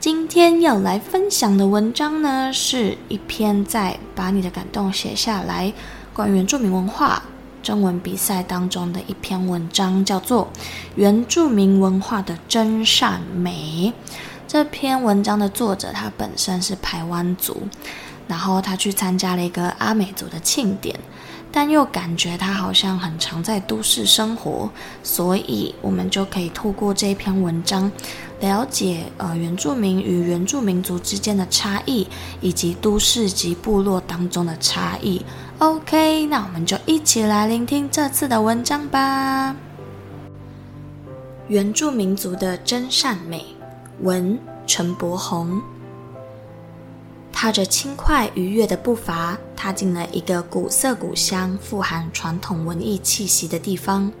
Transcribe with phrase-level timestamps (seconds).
[0.00, 5.70] 今天要来分享的文章呢，是一篇在把你的感动写下来，
[6.14, 7.22] 关于原住民文化
[7.62, 10.46] 征文比赛当中的一篇文章，叫做
[10.94, 13.92] 《原住民文化的真善美》。
[14.48, 17.68] 这篇文章的作者他本身是排湾族，
[18.26, 20.98] 然后他去参加了一个阿美族的庆典。
[21.52, 24.70] 但又感觉他好像很常在都市生活，
[25.02, 27.90] 所以我们就可以透过这篇文章
[28.40, 32.06] 了解呃原住民与原住民族之间的差异，
[32.40, 35.20] 以及都市及部落当中的差异。
[35.58, 39.54] OK，那我们就一起来聆听这次的文章吧。
[41.48, 43.44] 原住民族的真善美，
[44.00, 45.60] 文陈柏宏。
[47.40, 54.12] 踏着轻快愉悦的步伐，踏进了一个古色古香、富含传统文艺气息的地方。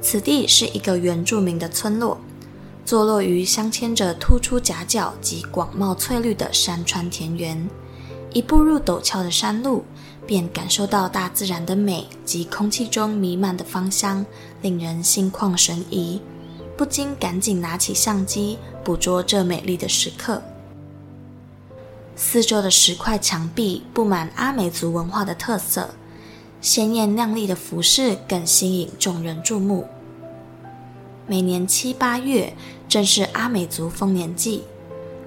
[0.00, 2.20] 此地是一个原住民的村落，
[2.84, 7.68] 坐落于镶嵌着突出夹角及广袤翠绿的山川田园。
[8.32, 9.82] 一步入陡峭的山路，
[10.24, 14.24] 便感受到大自然的美及空气中弥漫的芳香，
[14.62, 16.22] 令人心旷神怡，
[16.76, 20.40] 不禁赶紧拿起相机，捕捉这美丽的时刻。
[22.22, 25.94] 四周的石块墙壁布满阿美族文化的特色，
[26.60, 29.86] 鲜艳亮丽的服饰更吸引众人注目。
[31.26, 32.54] 每年七八月
[32.86, 34.64] 正是阿美族丰年祭，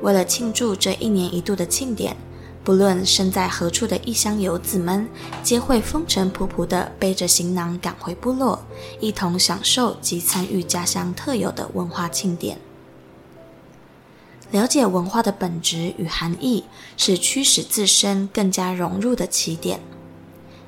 [0.00, 2.16] 为了庆祝这一年一度的庆典，
[2.62, 5.08] 不论身在何处的异乡游子们，
[5.42, 8.64] 皆会风尘仆仆地背着行囊赶回部落，
[9.00, 12.56] 一同享受及参与家乡特有的文化庆典。
[14.56, 16.64] 了解文化的本质与含义，
[16.96, 19.78] 是驱使自身更加融入的起点。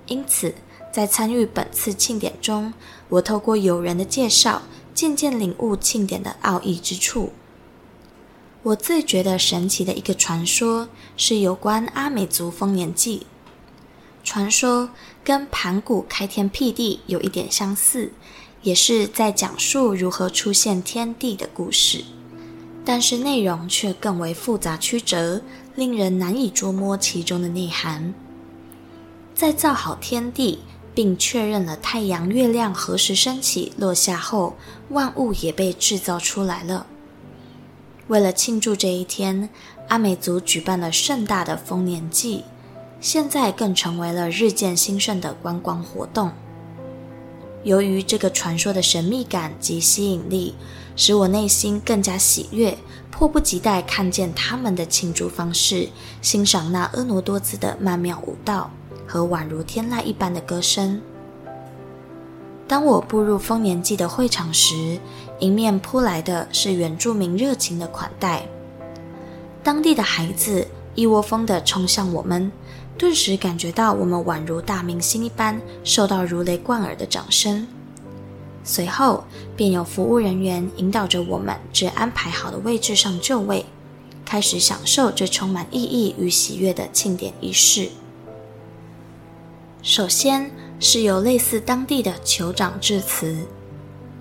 [0.09, 0.55] 因此，
[0.93, 2.75] 在参与本次庆典中，
[3.09, 4.61] 我透过友人的介绍，
[4.95, 7.33] 渐渐领悟庆典的奥义之处。
[8.63, 13.27] 我最觉得神奇的一个传说，是有关阿美族丰年祭。
[14.23, 14.91] 传说
[15.25, 18.13] 跟盘古开天辟地有一点相似，
[18.61, 22.05] 也是在讲述如何出现天地的故事。
[22.89, 25.43] 但是内容却更为复杂曲折，
[25.75, 28.15] 令人难以捉摸其中的内涵。
[29.35, 30.61] 在造好天地，
[30.95, 34.57] 并确认了太阳、月亮何时升起、落下后，
[34.89, 36.87] 万物也被制造出来了。
[38.07, 39.51] 为了庆祝这一天，
[39.89, 42.43] 阿美族举办了盛大的丰年祭，
[43.03, 46.33] 现在更成为了日渐兴盛的观光活动。
[47.65, 50.55] 由于这个传说的神秘感及吸引力，
[50.99, 52.77] 使我内心更加喜悦，
[53.09, 55.89] 迫不及待看见他们的庆祝方式，
[56.21, 58.69] 欣赏那婀娜多姿的曼妙舞蹈
[59.07, 61.01] 和宛如天籁一般的歌声。
[62.67, 64.99] 当我步入丰年祭的会场时，
[65.39, 68.45] 迎面扑来的是原住民热情的款待，
[69.63, 70.67] 当地的孩子
[70.97, 72.51] 一窝蜂地冲向我们，
[72.99, 77.69] 顿时感觉到我们宛如大明星一般，受到如雷贯耳的掌声。
[78.65, 79.25] 随后，
[79.57, 83.65] 便有服务人员引导着我们至安排好的位置上就位，
[84.25, 87.89] 开始享受这充满意义与喜悦的庆典仪式。
[89.83, 93.47] 首先是由类似当地的酋长致辞，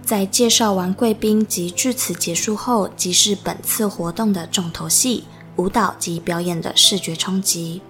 [0.01, 5.25] 在介绍完贵宾及致辞结束后，即是本次活动的重头戏——
[5.57, 7.81] 舞蹈及表演的视觉冲击。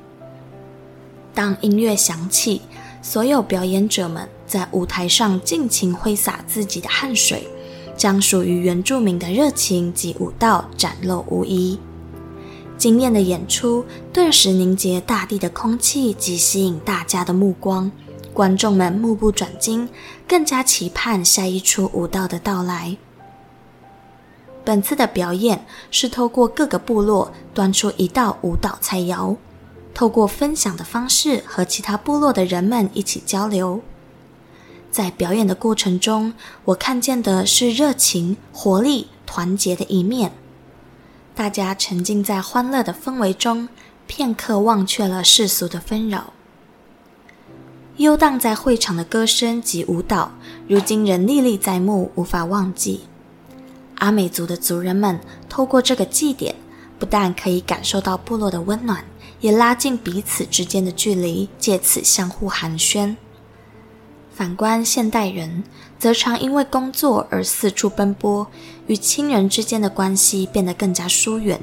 [1.36, 2.62] 当音乐响起，
[3.04, 7.48] 所有表演者们在舞台上尽情挥洒自己的汗水，
[7.98, 11.78] 将属于原住民的热情及舞蹈展露无遗。
[12.78, 13.84] 惊艳的演出
[14.14, 17.92] 顿时凝结大地的空气及吸引大家的目光，
[18.34, 19.90] 观众们目不转睛，
[20.28, 22.96] 更加期盼下一出舞蹈的到来。
[24.64, 29.36] 本次的表演是透过各个部落端出一道舞蹈菜肴，
[29.94, 33.82] 透过分享的方式和其他部落的人们一起交流。
[34.90, 36.34] 在表演的过程中，
[36.66, 40.32] 我看见的是热情、活力、团结的一面。
[41.36, 43.70] 大家沉浸在欢乐的氛围中，
[44.08, 46.34] 片刻忘却了世俗的纷扰。
[47.98, 50.32] 悠荡在会场的歌声及舞蹈，
[50.68, 53.02] 如今仍历历在目，无法忘记。
[53.96, 55.20] 阿美族的族人们
[55.50, 56.56] 透过这个祭典，
[57.00, 59.04] 不但可以感受到部落的温暖，
[59.42, 63.16] 也拉近彼此之间的距离，借此相互寒暄。
[64.38, 65.64] 反观现代人，
[65.98, 68.46] 则常因为工作而四处奔波，
[68.86, 71.60] 与亲人之间的关系变得更加疏远，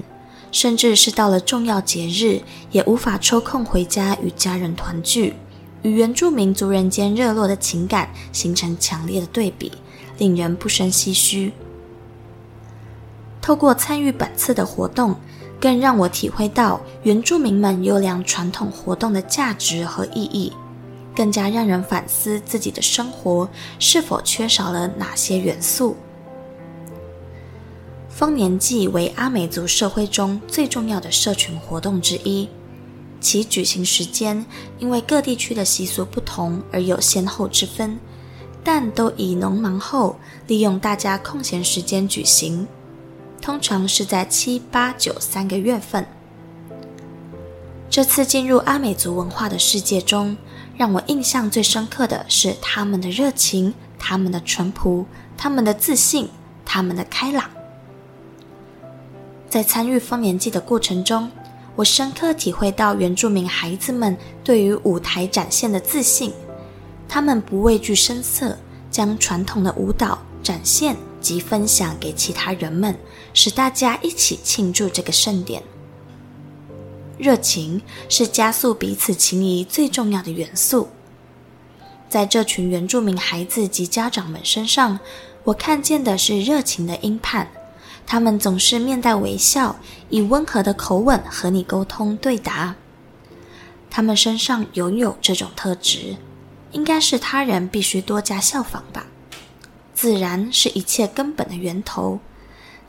[0.50, 2.42] 甚至是到了重要节日，
[2.72, 5.34] 也无法抽空回家与家人团聚，
[5.82, 9.70] 与原住民族人间热络的情感形成强烈的对比，
[10.18, 11.52] 令人不胜唏嘘。
[13.40, 15.14] 透过参与本次的活动，
[15.60, 20.52] 更让我体会到原住民们优良传统活动的价值和意义。
[21.14, 25.96] 更加让人反思自己的生活是否缺少了哪些元素。
[28.08, 32.48] 丰年祭为阿美族社会中最重要的社群活动之一，
[33.20, 34.44] 其举行时间
[34.78, 37.98] 因为各地区的习俗不同而有先后之分，
[38.62, 40.16] 但都以农忙后
[40.46, 42.68] 利用大家空闲时间举行，
[43.42, 46.06] 通常是在七八九三个月份。
[47.90, 50.36] 这次进入阿美族文化的世界中，
[50.76, 55.06] 让我印象最深刻的是他们的热情、他们的淳朴、
[55.36, 56.28] 他们的自信、
[56.64, 57.48] 他们的开朗。
[59.48, 61.30] 在参与丰年祭的过程中，
[61.76, 66.32] 我深刻体会到原住民孩子们对于舞台展现的自信。
[67.08, 68.58] 他们不畏惧声色，
[68.90, 72.96] 将传统的舞蹈展现及分享给其他人们，
[73.32, 75.62] 使大家一起庆祝这个盛典。
[77.18, 80.88] 热情是加速彼此情谊最重要的元素。
[82.08, 84.98] 在这群原住民孩子及家长们身上，
[85.44, 87.48] 我看见的是热情的殷盼。
[88.06, 89.76] 他们总是面带微笑，
[90.10, 92.76] 以温和的口吻和你沟通对答。
[93.90, 96.16] 他们身上拥有这种特质，
[96.72, 99.06] 应该是他人必须多加效仿吧。
[99.94, 102.18] 自然是一切根本的源头。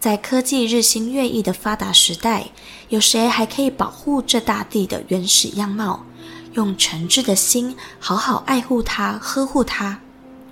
[0.05, 2.51] 在科技日新月异的发达时代，
[2.89, 6.05] 有谁还可以保护这大地的原始样貌，
[6.53, 9.97] 用诚挚的心好好爱护它、呵护它？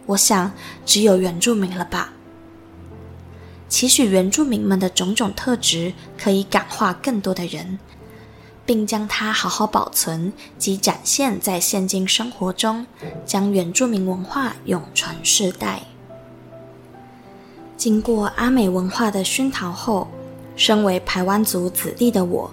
[0.07, 0.51] 我想，
[0.87, 2.13] 只有原住民了吧。
[3.69, 7.77] 期许原住民们的种种特质可以感化更多的人，
[8.65, 12.87] 并将它好好保存及展现在现今生活中，
[13.23, 15.83] 将原住民文化永传世代。
[17.83, 20.07] 经过阿美文化的熏陶后，
[20.55, 22.49] 身为排湾族子弟的我，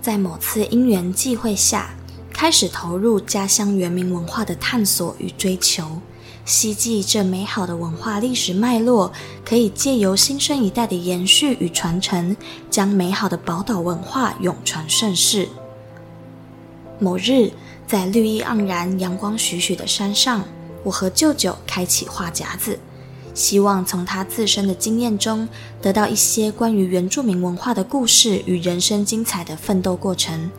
[0.00, 1.90] 在某次因缘际会下，
[2.32, 6.00] 开始投入家乡原民文化的探索与追求，
[6.44, 9.10] 希冀这美好的文化历史脉络，
[9.44, 12.36] 可以借由新生一代的延续与传承，
[12.70, 15.48] 将美好的宝岛文化永传盛世。
[17.00, 17.50] 某日，
[17.84, 20.44] 在绿意盎然、阳光徐徐的山上，
[20.84, 22.78] 我和舅舅开启话匣子。
[23.38, 25.48] 希望从他自身的经验中
[25.80, 30.50] 得到一些关于原住民文化的故事与人生精彩的奋斗过程。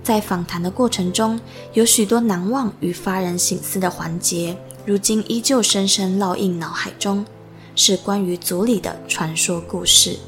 [0.00, 1.40] 在访谈的过程中，
[1.72, 4.56] 有许多难忘与发人省思的环节，
[4.86, 7.26] 如今依旧深深烙印脑海中，
[7.74, 10.20] 是关于族里的传说故事。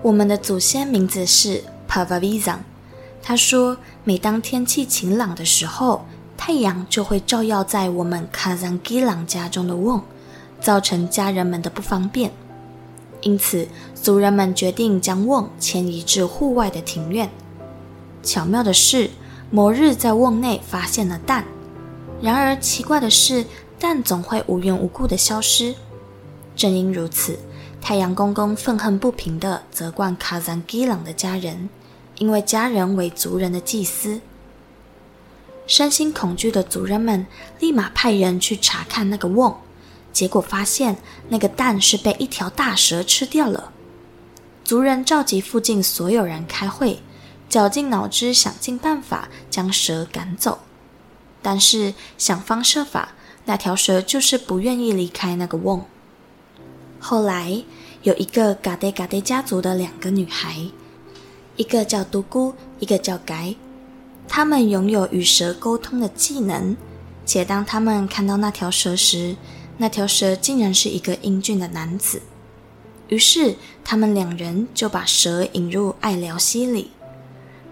[0.00, 2.60] 我们的祖先名字是 Pavavizan，
[3.22, 6.06] 他说，每当天气晴朗的时候，
[6.38, 10.00] 太阳就会照耀在我们卡桑基朗家中的瓮，
[10.60, 12.32] 造成家人们的不方便。
[13.20, 17.28] 因此，族人们决定将瓮迁移至户外的庭院。
[18.22, 19.10] 巧妙的是，
[19.50, 21.44] 某日在瓮内发现了蛋。
[22.22, 23.44] 然而，奇怪的是，
[23.78, 25.74] 蛋总会无缘无故的消失。
[26.54, 27.36] 正因如此，
[27.80, 31.68] 太阳公公愤恨不平地责怪卡桑基朗的家人，
[32.18, 34.20] 因为家人为族人的祭司。
[35.68, 37.26] 身心恐惧的族人们
[37.60, 39.54] 立马派人去查看那个瓮，
[40.14, 40.96] 结果发现
[41.28, 43.70] 那个蛋是被一条大蛇吃掉了。
[44.64, 47.00] 族人召集附近所有人开会，
[47.50, 50.60] 绞尽脑汁想尽办法将蛇赶走，
[51.42, 53.10] 但是想方设法，
[53.44, 55.84] 那条蛇就是不愿意离开那个瓮。
[56.98, 57.62] 后来
[58.02, 60.56] 有一个嘎爹嘎爹家族的两个女孩，
[61.56, 63.54] 一个叫独孤，一个叫改。
[64.28, 66.76] 他们拥有与蛇沟通的技能，
[67.24, 69.34] 且当他们看到那条蛇时，
[69.78, 72.20] 那条蛇竟然是一个英俊的男子。
[73.08, 76.90] 于是他们两人就把蛇引入爱辽溪里，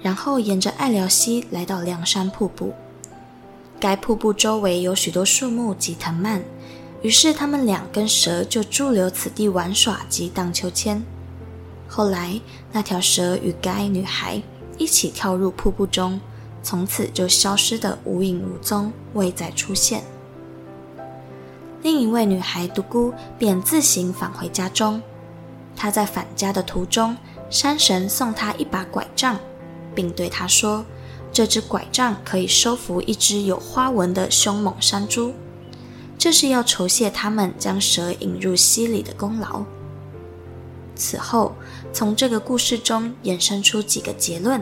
[0.00, 2.72] 然后沿着爱辽溪来到梁山瀑布。
[3.78, 6.42] 该瀑布周围有许多树木及藤蔓，
[7.02, 11.04] 于是他们俩跟蛇就驻留此地玩耍及荡秋千。
[11.86, 12.40] 后来，
[12.72, 14.42] 那条蛇与该女孩
[14.78, 16.18] 一起跳入瀑布中，
[16.66, 20.02] 从此就消失得无影无踪，未再出现。
[21.80, 25.00] 另一位女孩独孤便自行返回家中。
[25.76, 27.16] 她在返家的途中，
[27.49, 29.38] 山神送她一把拐杖，
[29.94, 30.85] 并对她说。
[31.32, 35.35] 这只拐杖可以收服一只有花纹的凶猛山猪，
[36.18, 39.62] 这是要酬谢他们将蛇引入溪里的功劳。
[40.96, 41.54] 此后，
[41.92, 44.61] 从这个故事中衍生出几个结论：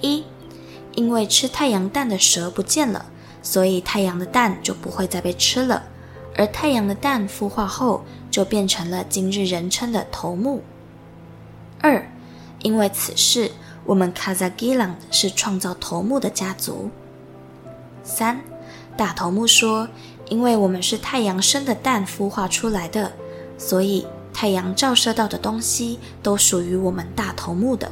[0.00, 0.24] 一，
[0.94, 3.06] 因为吃太阳蛋的蛇不见了，
[3.42, 5.84] 所以太阳的蛋就不会再被吃了，
[6.36, 10.62] 而太阳的蛋孵化后就变成了今日人称的头目。
[11.80, 12.10] 二，
[12.60, 13.50] 因为此事。
[13.86, 16.90] 我们卡萨吉朗是创造头目的家族。
[18.04, 18.40] 三，
[18.94, 19.88] 大头目说
[20.28, 23.10] ：“因为我们是太阳生的蛋孵化出来的，
[23.56, 27.90] 所以太阳照射到的东西都属于我们大头目的。”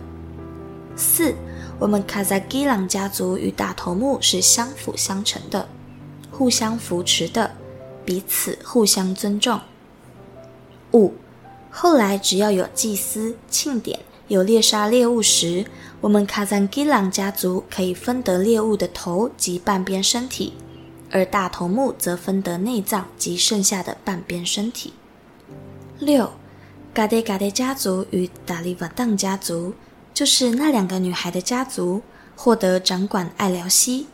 [0.94, 1.34] 四，
[1.80, 5.68] 我们卡萨吉朗家族与大头目是相辅相成的，
[6.30, 7.52] 互相扶持的，
[8.04, 9.60] 彼此互相尊重。
[10.92, 11.14] 五，
[11.70, 14.00] 后来只要有祭司庆典。
[14.26, 15.64] 有猎杀猎物时，
[16.02, 20.52] 我们卡赞吉朗家族可以分得猎物的头及半边身体，
[21.10, 24.92] 而大头目则分得内脏及剩下的半边身体。
[25.98, 26.30] 六，
[26.92, 29.72] 嘎德嘎德家族与达利瓦当家族，
[30.18, 32.02] 就是那两个女孩的家族，
[32.34, 34.08] 获得掌管爱辽西。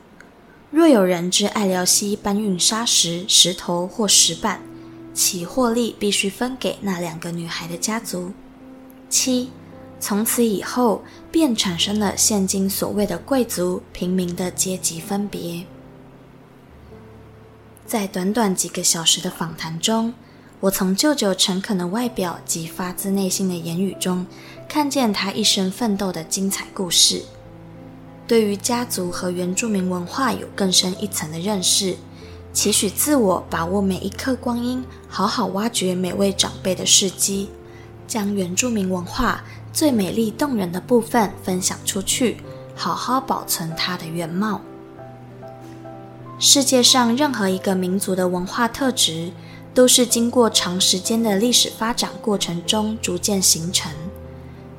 [0.71, 4.61] 若有人至爱辽西搬运沙石、石头或石板，
[5.15, 8.33] 其获利必须分给那两个女孩的家族。
[9.09, 9.49] 七。
[9.99, 15.65] 从此以后，便产生了现今所谓的贵族、平民的阶级分别。
[17.87, 20.13] 在短短几个小时的访谈中，
[20.61, 24.27] 我从舅舅诚恳的外表及发自内心的言语中，
[24.69, 27.23] 看见他一生奋斗的精彩故事。
[28.27, 31.97] 对于家族和原住民文化有更深一层的认识，
[32.53, 37.51] 期许自我把握每一刻光阴，好好挖掘每位长辈的事迹，
[38.07, 39.43] 将原住民文化。
[39.73, 42.37] 最美丽动人的部分分享出去，
[42.77, 44.61] 好好保存它的原貌。
[46.39, 49.33] 世界上任何一个民族的文化特质，
[49.75, 53.91] 都是经过长时间的历史发展过程中逐渐形成。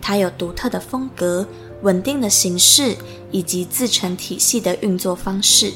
[0.07, 1.47] 它有独特的风格、
[1.81, 2.95] 稳定的形式
[3.31, 5.73] 以及自成体系的运作方式。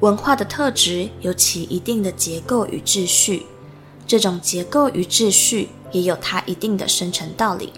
[0.00, 3.44] 文化的特质有其一定的结构与秩序，
[4.06, 5.68] 这种结构与秩序。
[5.90, 7.74] 也有它一定的生成道理。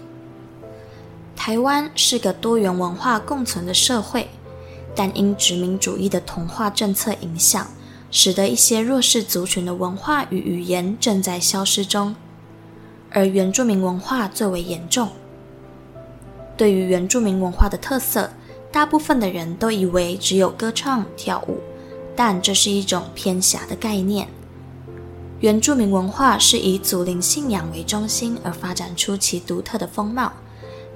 [1.35, 4.29] 台湾是个多元文化共存的社会，
[4.95, 7.67] 但因殖民主义的同化政策影响，
[8.09, 12.15] 使得一些弱势族群的文化与语言正在消失中，
[13.15, 15.07] 而原住民文化最为严重。
[16.57, 18.29] 对于原住民文化的特色，
[18.73, 21.57] 大部分的人都以为只有歌唱、跳舞，
[22.13, 24.27] 但这是一种偏狭的概念。
[25.39, 30.33] 原住民文化是以祖灵信仰为中心而发展出其独特的风貌，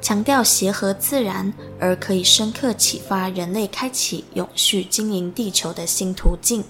[0.01, 6.65] 强调协和自然，而可以深刻启发人类开启永续经营地球的新途径。